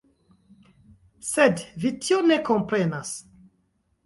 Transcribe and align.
Sed 1.31 1.61
vi 1.83 1.93
tion 2.07 2.27
ne 2.33 2.39
komprenos. 2.49 3.15